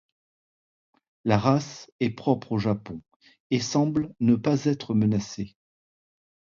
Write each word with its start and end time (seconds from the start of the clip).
La 1.25 1.37
race 1.37 1.91
est 1.99 2.09
propre 2.09 2.53
au 2.53 2.57
Japon, 2.57 3.03
et 3.51 3.59
semble 3.59 4.15
ne 4.19 4.33
pas 4.35 4.65
être 4.65 4.95
menacée. 4.95 5.55